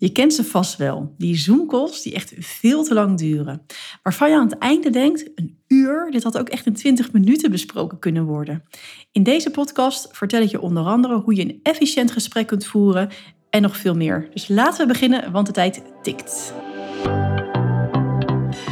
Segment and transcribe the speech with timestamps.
[0.00, 3.62] Je kent ze vast wel, die Zoom-calls die echt veel te lang duren.
[4.02, 7.50] Waarvan je aan het einde denkt, een uur, dit had ook echt in 20 minuten
[7.50, 8.62] besproken kunnen worden.
[9.12, 13.08] In deze podcast vertel ik je onder andere hoe je een efficiënt gesprek kunt voeren
[13.50, 14.28] en nog veel meer.
[14.32, 16.54] Dus laten we beginnen, want de tijd tikt.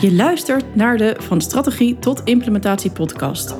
[0.00, 3.54] Je luistert naar de Van Strategie tot Implementatie podcast.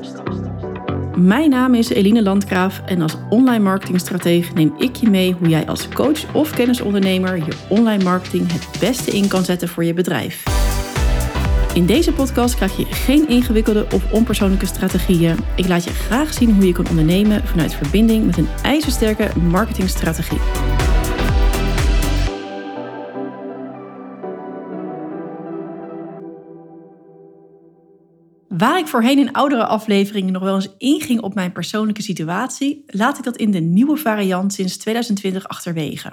[1.21, 5.67] Mijn naam is Eline Landgraaf en als online marketingstratege neem ik je mee hoe jij
[5.67, 10.43] als coach of kennisondernemer je online marketing het beste in kan zetten voor je bedrijf.
[11.75, 15.37] In deze podcast krijg je geen ingewikkelde of onpersoonlijke strategieën.
[15.57, 20.39] Ik laat je graag zien hoe je kan ondernemen vanuit verbinding met een ijzersterke marketingstrategie.
[28.59, 33.19] Waar ik voorheen in oudere afleveringen nog wel eens inging op mijn persoonlijke situatie, laat
[33.19, 36.13] ik dat in de nieuwe variant sinds 2020 achterwege.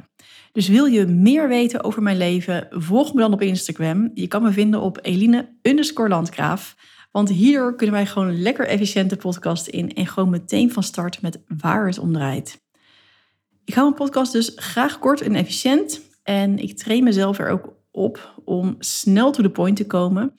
[0.51, 4.11] Dus wil je meer weten over mijn leven, volg me dan op Instagram.
[4.13, 5.49] Je kan me vinden op Eline
[5.93, 6.75] Landgraaf.
[7.11, 11.39] Want hier kunnen wij gewoon lekker efficiënte podcast in en gewoon meteen van start met
[11.57, 12.61] waar het om draait.
[13.63, 16.01] Ik hou mijn podcast dus graag kort en efficiënt.
[16.23, 20.33] En ik train mezelf er ook op om snel to the point te komen.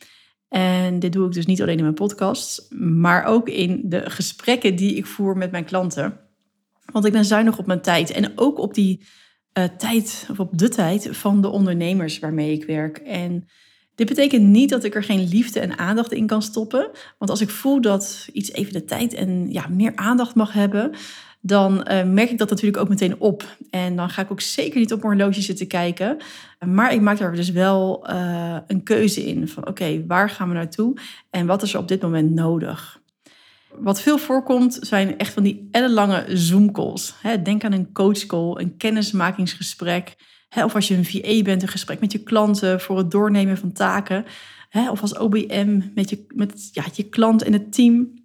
[0.57, 4.77] En dit doe ik dus niet alleen in mijn podcast, maar ook in de gesprekken
[4.77, 6.21] die ik voer met mijn klanten.
[6.93, 9.07] Want ik ben zuinig op mijn tijd en ook op die
[9.59, 12.99] uh, tijd, of op de tijd van de ondernemers waarmee ik werk.
[12.99, 13.49] En
[13.95, 16.91] dit betekent niet dat ik er geen liefde en aandacht in kan stoppen.
[17.19, 20.95] Want als ik voel dat iets even de tijd en ja, meer aandacht mag hebben,
[21.47, 23.57] dan uh, merk ik dat natuurlijk ook meteen op.
[23.71, 26.17] En dan ga ik ook zeker niet op mijn horloge zitten kijken.
[26.67, 30.55] Maar ik maak daar dus wel uh, een keuze in van oké, waar gaan we
[30.55, 30.97] naartoe
[31.31, 33.01] en wat is er op dit moment nodig?
[33.79, 37.15] Wat veel voorkomt zijn echt van die ellenlange Zoom-calls.
[37.43, 40.17] Denk aan een coachcall, een kennismakingsgesprek.
[40.65, 43.73] Of als je een VA bent, een gesprek met je klanten voor het doornemen van
[43.73, 44.25] taken.
[44.91, 48.25] Of als OBM met je, met, ja, je klant en het team.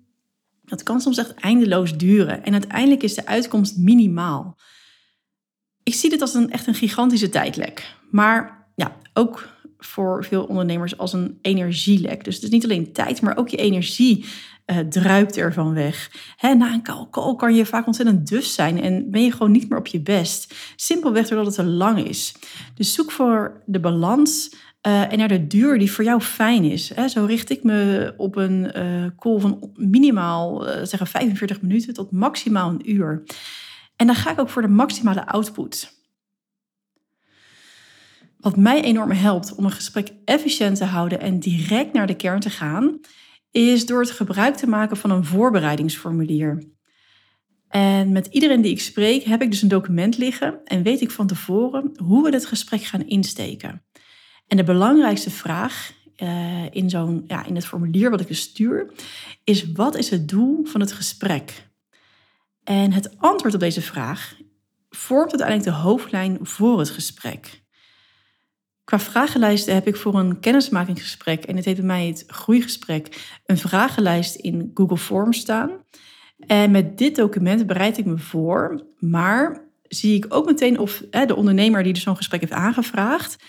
[0.71, 4.57] Dat kan soms echt eindeloos duren en uiteindelijk is de uitkomst minimaal.
[5.83, 9.47] Ik zie dit als een echt een gigantische tijdlek, maar ja, ook
[9.85, 12.23] voor veel ondernemers als een energielek.
[12.23, 14.25] Dus het is niet alleen tijd, maar ook je energie
[14.65, 16.11] uh, druipt ervan weg.
[16.35, 19.69] Hè, na een call kan je vaak ontzettend dus zijn en ben je gewoon niet
[19.69, 20.55] meer op je best.
[20.75, 22.33] Simpelweg doordat het te lang is.
[22.75, 24.55] Dus zoek voor de balans
[24.87, 26.95] uh, en naar de duur die voor jou fijn is.
[26.95, 27.07] Hè.
[27.07, 32.69] Zo richt ik me op een uh, call van minimaal zeggen 45 minuten tot maximaal
[32.69, 33.23] een uur.
[33.95, 36.00] En dan ga ik ook voor de maximale output.
[38.41, 42.39] Wat mij enorm helpt om een gesprek efficiënt te houden en direct naar de kern
[42.39, 42.99] te gaan,
[43.51, 46.63] is door het gebruik te maken van een voorbereidingsformulier.
[47.67, 51.11] En met iedereen die ik spreek heb ik dus een document liggen en weet ik
[51.11, 53.83] van tevoren hoe we het gesprek gaan insteken.
[54.47, 58.91] En de belangrijkste vraag uh, in, zo'n, ja, in het formulier wat ik je stuur,
[59.43, 61.69] is wat is het doel van het gesprek?
[62.63, 64.35] En het antwoord op deze vraag
[64.89, 67.60] vormt uiteindelijk de hoofdlijn voor het gesprek.
[68.91, 73.57] Qua vragenlijsten heb ik voor een kennismakingsgesprek, en het heet bij mij het groeigesprek, een
[73.57, 75.71] vragenlijst in Google Forms staan.
[76.39, 81.25] En met dit document bereid ik me voor, maar zie ik ook meteen of hè,
[81.25, 83.43] de ondernemer die dus zo'n gesprek heeft aangevraagd,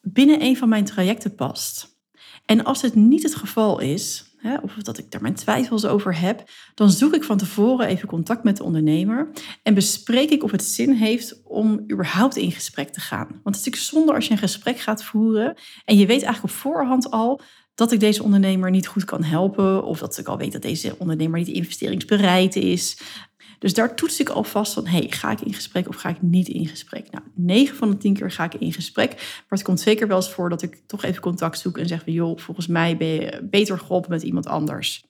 [0.00, 1.98] binnen een van mijn trajecten past.
[2.44, 6.20] En als het niet het geval is, hè, of dat ik daar mijn twijfels over
[6.20, 9.30] heb, dan zoek ik van tevoren even contact met de ondernemer
[9.62, 13.26] en bespreek ik of het zin heeft om überhaupt in gesprek te gaan.
[13.28, 16.54] Want het is natuurlijk zonde als je een gesprek gaat voeren en je weet eigenlijk
[16.54, 17.40] op voorhand al
[17.78, 19.84] dat ik deze ondernemer niet goed kan helpen.
[19.84, 23.00] Of dat ik al weet dat deze ondernemer niet investeringsbereid is.
[23.58, 26.48] Dus daar toets ik alvast van, hey, ga ik in gesprek of ga ik niet
[26.48, 27.10] in gesprek?
[27.10, 29.12] Nou, 9 van de 10 keer ga ik in gesprek.
[29.14, 32.02] Maar het komt zeker wel eens voor dat ik toch even contact zoek en zeg
[32.04, 35.06] van, joh, volgens mij ben je beter geholpen met iemand anders.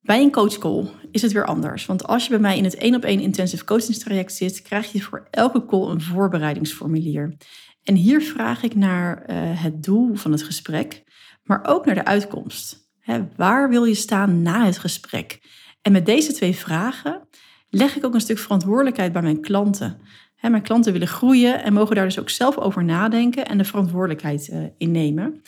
[0.00, 1.86] Bij een coachcall is het weer anders.
[1.86, 5.02] Want als je bij mij in het één op één intensive coachingstraject zit, krijg je
[5.02, 7.36] voor elke call een voorbereidingsformulier.
[7.82, 11.04] En hier vraag ik naar uh, het doel van het gesprek,
[11.42, 12.90] maar ook naar de uitkomst.
[13.36, 15.40] waar wil je staan na het gesprek?
[15.88, 17.28] En met deze twee vragen
[17.68, 20.00] leg ik ook een stuk verantwoordelijkheid bij mijn klanten.
[20.40, 24.48] mijn klanten willen groeien en mogen daar dus ook zelf over nadenken en de verantwoordelijkheid
[24.52, 25.42] uh, in nemen.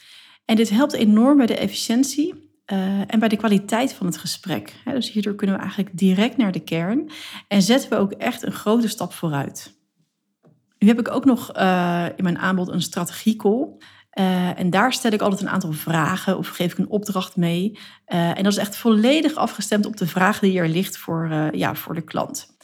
[0.44, 2.34] En dit helpt enorm bij de efficiëntie
[2.72, 4.74] uh, en bij de kwaliteit van het gesprek.
[4.84, 7.10] dus hierdoor kunnen we eigenlijk direct naar de kern
[7.48, 9.78] en zetten we ook echt een grote stap vooruit.
[10.78, 13.68] Nu heb ik ook nog uh, in mijn aanbod een strategiecall.
[14.18, 17.78] Uh, en daar stel ik altijd een aantal vragen of geef ik een opdracht mee.
[18.08, 21.50] Uh, en dat is echt volledig afgestemd op de vraag die er ligt voor, uh,
[21.50, 22.58] ja, voor de klant.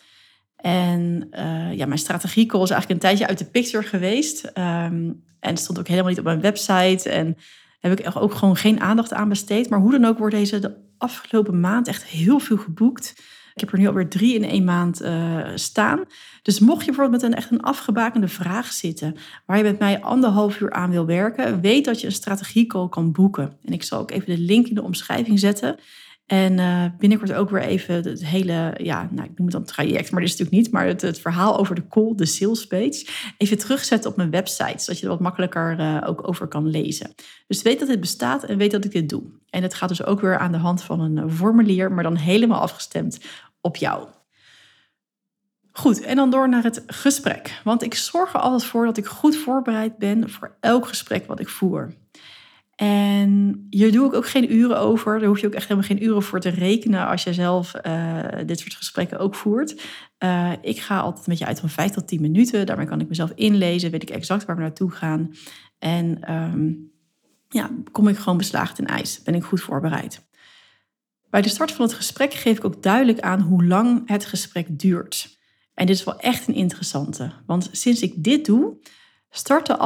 [0.56, 1.28] En
[1.72, 4.50] ja, mijn strategiecall is eigenlijk een tijdje uit de picture geweest.
[4.54, 7.08] Um, en stond ook helemaal niet op mijn website.
[7.08, 7.36] En
[7.80, 9.70] heb ik ook gewoon geen aandacht aan besteed.
[9.70, 13.14] Maar hoe dan ook wordt deze de afgelopen maand echt heel veel geboekt.
[13.56, 16.04] Ik heb er nu alweer drie in één maand uh, staan.
[16.42, 19.16] Dus mocht je bijvoorbeeld met een echt een afgebakende vraag zitten,
[19.46, 23.12] waar je met mij anderhalf uur aan wil werken, weet dat je een strategiecall kan
[23.12, 23.56] boeken.
[23.64, 25.76] En ik zal ook even de link in de omschrijving zetten.
[26.26, 30.10] En uh, binnenkort ook weer even het hele, ja, nou, ik noem het dan traject,
[30.10, 33.06] maar dat is natuurlijk niet, maar het, het verhaal over de call, de sales page,
[33.38, 37.14] even terugzetten op mijn website, zodat je er wat makkelijker uh, ook over kan lezen.
[37.46, 39.22] Dus weet dat dit bestaat en weet dat ik dit doe.
[39.50, 42.60] En het gaat dus ook weer aan de hand van een formulier, maar dan helemaal
[42.60, 43.18] afgestemd
[43.66, 44.08] op jou.
[45.72, 47.60] Goed, en dan door naar het gesprek.
[47.64, 51.40] Want ik zorg er altijd voor dat ik goed voorbereid ben voor elk gesprek wat
[51.40, 51.94] ik voer.
[52.76, 55.18] En hier doe ik ook geen uren over.
[55.18, 58.20] Daar hoef je ook echt helemaal geen uren voor te rekenen als je zelf uh,
[58.46, 59.82] dit soort gesprekken ook voert.
[60.18, 62.66] Uh, ik ga altijd met je uit van 5 tot 10 minuten.
[62.66, 65.34] Daarmee kan ik mezelf inlezen, weet ik exact waar we naartoe gaan.
[65.78, 66.90] En um,
[67.48, 69.22] ja, kom ik gewoon beslaagd in ijs.
[69.22, 70.25] Ben ik goed voorbereid.
[71.30, 74.78] Bij de start van het gesprek geef ik ook duidelijk aan hoe lang het gesprek
[74.78, 75.38] duurt.
[75.74, 77.32] En dit is wel echt een interessante.
[77.46, 78.76] Want sinds ik dit doe,
[79.30, 79.76] start de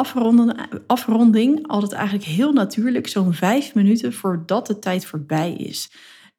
[0.87, 5.91] afronding altijd eigenlijk heel natuurlijk, zo'n vijf minuten voordat de tijd voorbij is.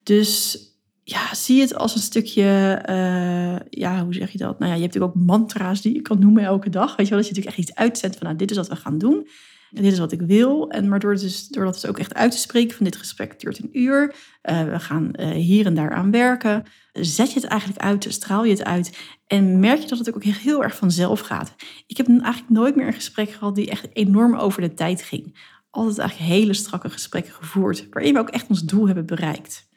[0.04, 0.60] Dus
[1.04, 4.60] ja, zie het als een stukje, uh, ja, hoe zeg je dat?
[4.60, 6.96] Nou ja, je hebt natuurlijk ook mantra's die je kan noemen elke dag.
[6.96, 8.76] Weet je wel, dat je natuurlijk echt iets uitzendt van, nou, dit is wat we
[8.76, 9.28] gaan doen.
[9.74, 10.70] En dit is wat ik wil.
[10.70, 13.60] En maar door, dus, dat dus ook echt uit te spreken van dit gesprek duurt
[13.60, 14.16] een uur.
[14.44, 16.64] Uh, we gaan uh, hier en daar aan werken.
[16.94, 18.98] Zet je het eigenlijk uit, straal je het uit.
[19.28, 21.56] En merk je dat het ook heel erg vanzelf gaat.
[21.88, 25.40] Ik heb eigenlijk nooit meer een gesprek gehad die echt enorm over de tijd ging.
[25.70, 29.70] Altijd eigenlijk hele strakke gesprekken gevoerd, waarin we ook echt ons doel hebben bereikt.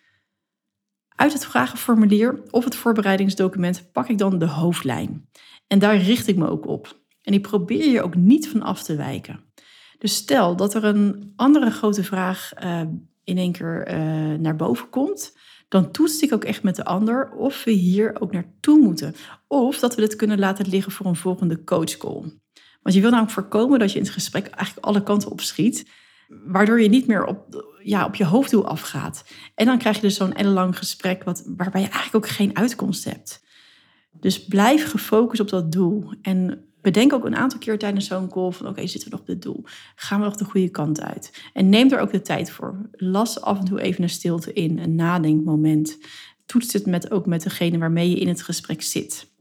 [1.08, 5.28] Uit het vragenformulier of het voorbereidingsdocument pak ik dan de hoofdlijn.
[5.66, 7.02] En daar richt ik me ook op.
[7.22, 9.43] En ik probeer je ook niet van af te wijken.
[9.98, 12.80] Dus stel dat er een andere grote vraag uh,
[13.24, 15.36] in één keer uh, naar boven komt,
[15.68, 19.14] dan toets ik ook echt met de ander of we hier ook naartoe moeten.
[19.46, 22.22] Of dat we dit kunnen laten liggen voor een volgende coachcall.
[22.82, 25.90] Want je wil namelijk voorkomen dat je in het gesprek eigenlijk alle kanten op schiet,
[26.28, 29.24] waardoor je niet meer op, ja, op je hoofddoel afgaat.
[29.54, 33.04] En dan krijg je dus zo'n ellenlang gesprek wat, waarbij je eigenlijk ook geen uitkomst
[33.04, 33.42] hebt.
[34.20, 36.12] Dus blijf gefocust op dat doel.
[36.22, 39.26] En bedenk ook een aantal keer tijdens zo'n call van oké, zitten we nog op
[39.26, 39.64] het doel?
[39.94, 41.50] Gaan we nog de goede kant uit?
[41.52, 42.88] En neem er ook de tijd voor.
[42.92, 45.98] Las af en toe even een stilte in, een nadenkmoment.
[46.46, 49.32] Toets het met, ook met degene waarmee je in het gesprek zit.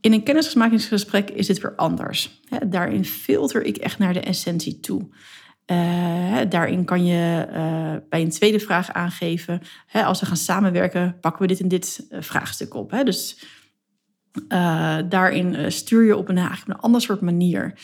[0.00, 2.40] In een kennismakingsgesprek is dit weer anders.
[2.66, 5.08] daarin filter ik echt naar de essentie toe.
[5.70, 9.60] Uh, daarin kan je uh, bij een tweede vraag aangeven.
[9.86, 12.90] Hè, als we gaan samenwerken, pakken we dit en dit uh, vraagstuk op.
[12.90, 13.04] Hè?
[13.04, 13.44] Dus
[15.08, 17.74] daarin uh, stuur je op een, eigenlijk een ander soort manier.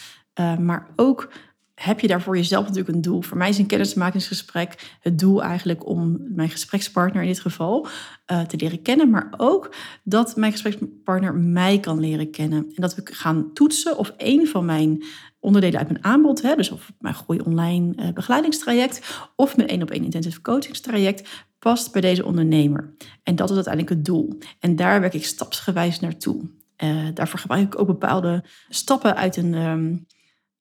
[0.40, 1.32] Uh, maar ook
[1.74, 3.22] heb je daar voor jezelf natuurlijk een doel.
[3.22, 7.86] Voor mij is een kennismakingsgesprek het doel eigenlijk om mijn gesprekspartner in dit geval
[8.26, 9.10] te leren kennen.
[9.10, 12.58] Maar ook dat mijn gesprekspartner mij kan leren kennen.
[12.58, 15.04] En dat we gaan toetsen of een van mijn
[15.38, 19.90] onderdelen uit mijn aanbod, hè, dus of mijn groei online begeleidingstraject of mijn één op
[19.90, 22.94] één intensive coachingstraject, past bij deze ondernemer.
[23.22, 24.38] En dat is uiteindelijk het doel.
[24.60, 26.50] En daar werk ik stapsgewijs naartoe.
[26.84, 30.06] Uh, daarvoor gebruik ik ook bepaalde stappen uit een, um,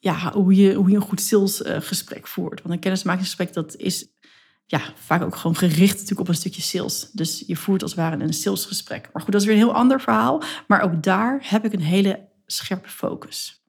[0.03, 2.61] ja, hoe, je, hoe je een goed salesgesprek voert.
[2.61, 4.07] Want een kennismakingsgesprek dat is
[4.65, 7.09] ja, vaak ook gewoon gericht natuurlijk op een stukje sales.
[7.11, 9.09] Dus je voert als het ware een salesgesprek.
[9.13, 10.43] Maar goed, dat is weer een heel ander verhaal.
[10.67, 13.63] Maar ook daar heb ik een hele scherpe focus.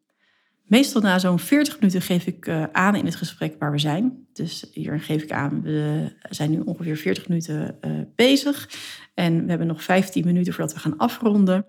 [0.65, 4.27] Meestal na zo'n 40 minuten geef ik uh, aan in het gesprek waar we zijn.
[4.33, 8.69] Dus hier geef ik aan, we zijn nu ongeveer 40 minuten uh, bezig.
[9.15, 11.67] En we hebben nog 15 minuten voordat we gaan afronden.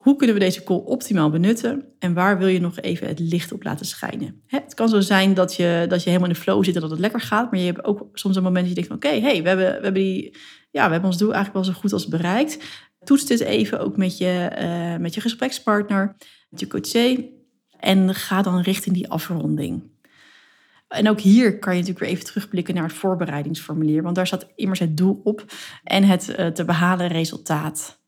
[0.00, 1.84] Hoe kunnen we deze call optimaal benutten?
[1.98, 4.42] En waar wil je nog even het licht op laten schijnen?
[4.46, 6.90] Het kan zo zijn dat je, dat je helemaal in de flow zit en dat
[6.90, 7.50] het lekker gaat.
[7.50, 9.72] Maar je hebt ook soms een moment dat je denkt oké, hey, we, hebben, we,
[9.72, 10.36] hebben die,
[10.70, 12.58] ja, we hebben ons doel eigenlijk wel zo goed als bereikt.
[13.04, 16.16] Toets dit even ook met je, uh, met je gesprekspartner,
[16.50, 17.38] met je coachee
[17.78, 19.82] en ga dan richting die afronding.
[20.88, 24.46] En ook hier kan je natuurlijk weer even terugblikken naar het voorbereidingsformulier, want daar staat
[24.54, 25.44] immers het doel op
[25.84, 27.99] en het uh, te behalen resultaat.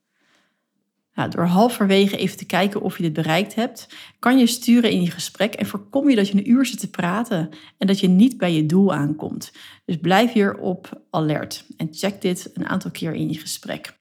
[1.15, 3.89] Nou, door halverwege even te kijken of je dit bereikt hebt,
[4.19, 6.91] kan je sturen in je gesprek en voorkom je dat je een uur zit te
[6.91, 9.53] praten en dat je niet bij je doel aankomt.
[9.85, 14.01] Dus blijf hier op alert en check dit een aantal keer in je gesprek.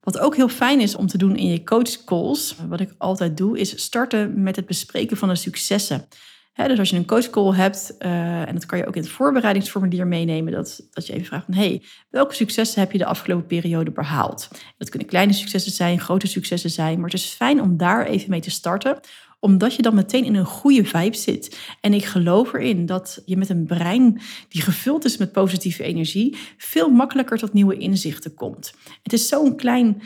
[0.00, 3.58] Wat ook heel fijn is om te doen in je coachcalls, wat ik altijd doe,
[3.58, 6.08] is starten met het bespreken van de successen.
[6.54, 10.06] Dus als je een coachcall hebt, uh, en dat kan je ook in het voorbereidingsformulier
[10.06, 13.90] meenemen, dat, dat je even vraagt van, hey, welke successen heb je de afgelopen periode
[13.90, 14.48] behaald?
[14.78, 18.30] Dat kunnen kleine successen zijn, grote successen zijn, maar het is fijn om daar even
[18.30, 19.00] mee te starten,
[19.40, 21.58] omdat je dan meteen in een goede vibe zit.
[21.80, 26.36] En ik geloof erin dat je met een brein die gevuld is met positieve energie,
[26.56, 28.74] veel makkelijker tot nieuwe inzichten komt.
[29.02, 30.02] Het is zo'n klein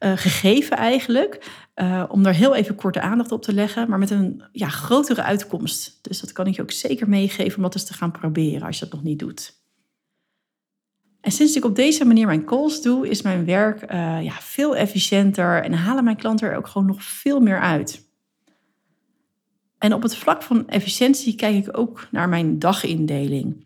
[0.00, 4.10] uh, gegeven eigenlijk, uh, om daar heel even korte aandacht op te leggen, maar met
[4.10, 5.98] een ja, grotere uitkomst.
[6.02, 8.78] Dus dat kan ik je ook zeker meegeven om dat eens te gaan proberen als
[8.78, 9.54] je dat nog niet doet.
[11.20, 14.76] En sinds ik op deze manier mijn calls doe, is mijn werk uh, ja, veel
[14.76, 18.04] efficiënter en halen mijn klanten er ook gewoon nog veel meer uit.
[19.78, 23.65] En op het vlak van efficiëntie kijk ik ook naar mijn dagindeling.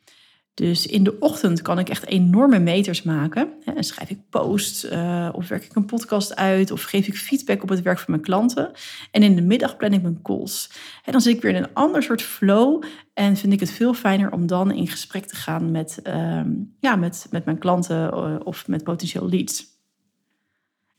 [0.60, 3.52] Dus in de ochtend kan ik echt enorme meters maken.
[3.64, 7.62] En schrijf ik posts, uh, of werk ik een podcast uit, of geef ik feedback
[7.62, 8.70] op het werk van mijn klanten.
[9.10, 10.70] En in de middag plan ik mijn calls.
[11.04, 12.82] En dan zit ik weer in een ander soort flow
[13.14, 16.40] en vind ik het veel fijner om dan in gesprek te gaan met, uh,
[16.80, 19.64] ja, met, met mijn klanten uh, of met potentieel leads.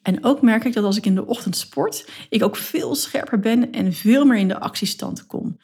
[0.02, 3.40] En ook merk ik dat als ik in de ochtend sport, ik ook veel scherper
[3.40, 5.58] ben en veel meer in de actiestand kom.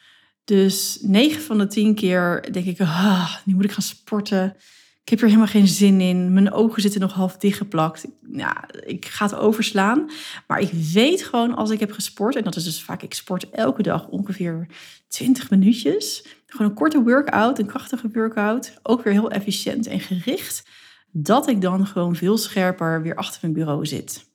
[0.48, 4.56] Dus 9 van de 10 keer denk ik, ah, nu moet ik gaan sporten.
[5.02, 6.32] Ik heb er helemaal geen zin in.
[6.32, 8.06] Mijn ogen zitten nog half dichtgeplakt.
[8.32, 10.10] Ja, ik ga het overslaan.
[10.46, 13.50] Maar ik weet gewoon als ik heb gesport, en dat is dus vaak, ik sport
[13.50, 14.66] elke dag ongeveer
[15.08, 16.24] 20 minuutjes.
[16.46, 18.78] Gewoon een korte workout, een krachtige workout.
[18.82, 20.68] Ook weer heel efficiënt en gericht.
[21.10, 24.26] Dat ik dan gewoon veel scherper weer achter mijn bureau zit.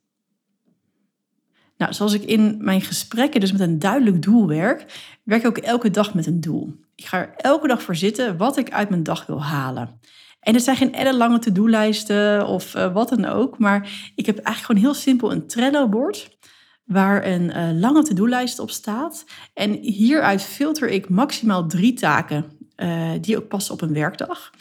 [1.83, 4.85] Nou, zoals ik in mijn gesprekken dus met een duidelijk doel werk,
[5.23, 6.75] werk ik ook elke dag met een doel.
[6.95, 9.99] Ik ga er elke dag voor zitten wat ik uit mijn dag wil halen.
[10.39, 14.65] En het zijn geen ellenlange to-do-lijsten of uh, wat dan ook, maar ik heb eigenlijk
[14.65, 16.37] gewoon heel simpel een Trello-bord
[16.83, 19.25] waar een uh, lange to-do-lijst op staat.
[19.53, 22.45] En hieruit filter ik maximaal drie taken
[22.77, 24.51] uh, die ook passen op een werkdag.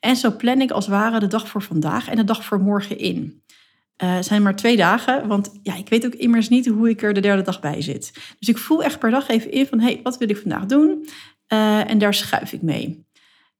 [0.00, 2.60] En zo plan ik als het ware de dag voor vandaag en de dag voor
[2.60, 3.41] morgen in.
[4.02, 7.14] Uh, zijn maar twee dagen, want ja, ik weet ook immers niet hoe ik er
[7.14, 8.12] de derde dag bij zit.
[8.38, 10.66] Dus ik voel echt per dag even in van, hé, hey, wat wil ik vandaag
[10.66, 11.08] doen?
[11.52, 13.06] Uh, en daar schuif ik mee.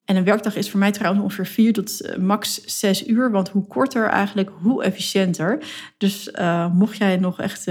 [0.04, 3.48] En een werkdag is voor mij trouwens ongeveer vier tot uh, max zes uur, want
[3.48, 5.64] hoe korter eigenlijk, hoe efficiënter.
[5.98, 6.30] Dus
[6.72, 7.66] mocht jij nog echt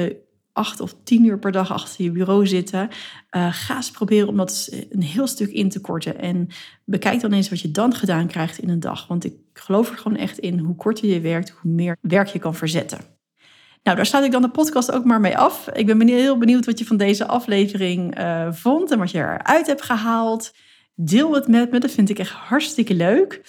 [0.53, 2.89] acht of tien uur per dag achter je bureau zitten.
[3.31, 6.19] Uh, ga eens proberen om dat een heel stuk in te korten.
[6.19, 6.47] En
[6.85, 9.07] bekijk dan eens wat je dan gedaan krijgt in een dag.
[9.07, 12.39] Want ik geloof er gewoon echt in, hoe korter je werkt, hoe meer werk je
[12.39, 12.99] kan verzetten.
[13.83, 15.67] Nou, daar sluit ik dan de podcast ook maar mee af.
[15.67, 19.67] Ik ben heel benieuwd wat je van deze aflevering uh, vond en wat je eruit
[19.67, 20.51] hebt gehaald.
[20.95, 23.41] Deel het met me, dat vind ik echt hartstikke leuk.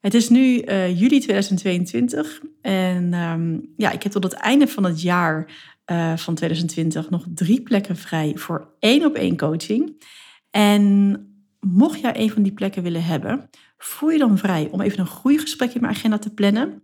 [0.00, 4.84] Het is nu uh, juli 2022 en um, ja, ik heb tot het einde van
[4.84, 5.50] het jaar
[5.90, 10.04] uh, van 2020 nog drie plekken vrij voor één op één coaching.
[10.50, 11.22] En
[11.60, 15.06] mocht jij een van die plekken willen hebben, voel je dan vrij om even een
[15.06, 16.82] goede gesprek in mijn agenda te plannen.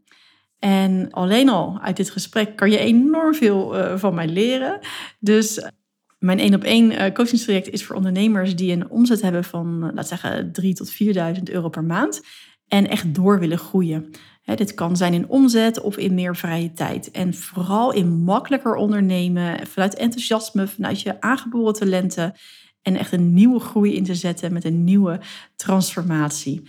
[0.58, 4.78] En alleen al uit dit gesprek kan je enorm veel uh, van mij leren.
[5.20, 5.70] Dus
[6.18, 10.52] mijn één op één coachingstraject is voor ondernemers die een omzet hebben van, laten zeggen,
[10.62, 10.96] 3.000 tot
[11.36, 12.22] 4.000 euro per maand.
[12.68, 14.10] En echt door willen groeien
[14.44, 17.10] dit kan zijn in omzet of in meer vrije tijd.
[17.10, 22.34] En vooral in makkelijker ondernemen, vanuit enthousiasme, vanuit je aangeboren talenten.
[22.82, 25.20] En echt een nieuwe groei in te zetten met een nieuwe
[25.56, 26.62] transformatie.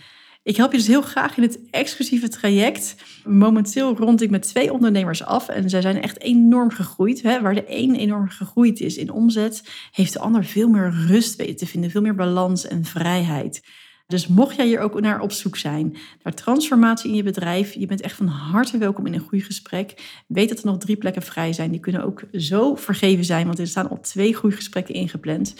[0.46, 2.94] Ik help je dus heel graag in het exclusieve traject.
[3.24, 7.22] Momenteel rond ik met twee ondernemers af en zij zijn echt enorm gegroeid.
[7.22, 7.40] Hè.
[7.40, 11.56] Waar de een enorm gegroeid is in omzet, heeft de ander veel meer rust weten
[11.56, 13.62] te vinden, veel meer balans en vrijheid.
[14.06, 17.86] Dus mocht jij hier ook naar op zoek zijn, naar transformatie in je bedrijf, je
[17.86, 20.22] bent echt van harte welkom in een goed gesprek.
[20.26, 21.70] Weet dat er nog drie plekken vrij zijn.
[21.70, 25.54] Die kunnen ook zo vergeven zijn, want er staan al twee goede gesprekken ingepland.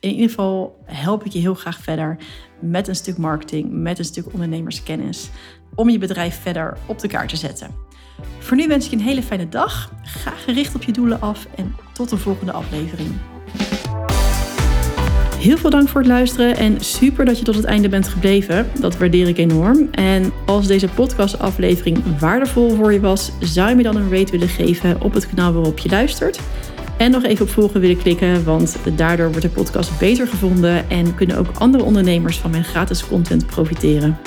[0.00, 2.16] In ieder geval help ik je heel graag verder
[2.60, 5.30] met een stuk marketing, met een stuk ondernemerskennis,
[5.74, 7.74] om je bedrijf verder op de kaart te zetten.
[8.38, 9.92] Voor nu wens ik je een hele fijne dag.
[10.02, 13.10] Ga gericht op je doelen af en tot de volgende aflevering.
[15.42, 18.66] Heel veel dank voor het luisteren en super dat je tot het einde bent gebleven.
[18.80, 19.88] Dat waardeer ik enorm.
[19.90, 24.48] En als deze podcastaflevering waardevol voor je was, zou je me dan een rate willen
[24.48, 26.40] geven op het kanaal waarop je luistert.
[26.96, 31.14] En nog even op volgen willen klikken, want daardoor wordt de podcast beter gevonden en
[31.14, 34.18] kunnen ook andere ondernemers van mijn gratis content profiteren.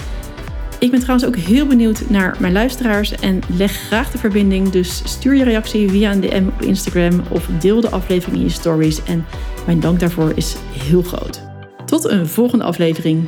[0.80, 4.70] Ik ben trouwens ook heel benieuwd naar mijn luisteraars en leg graag de verbinding.
[4.70, 8.50] Dus stuur je reactie via een DM op Instagram of deel de aflevering in je
[8.50, 9.04] stories.
[9.04, 9.26] En
[9.66, 11.42] mijn dank daarvoor is heel groot.
[11.86, 13.28] Tot een volgende aflevering.